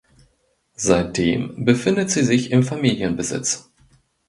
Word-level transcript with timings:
Seitdem 0.77 1.63
befindet 1.63 2.09
sie 2.09 2.23
sich 2.23 2.49
im 2.49 2.63
Familienbesitz. 2.63 3.71